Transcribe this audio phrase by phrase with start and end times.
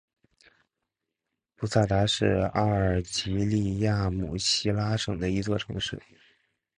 [1.55, 6.01] 布萨达是阿尔及利亚姆西拉省的一座城市。